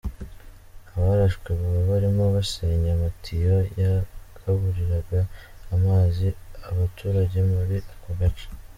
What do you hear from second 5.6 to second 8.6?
amazi abaturage muri ako gace.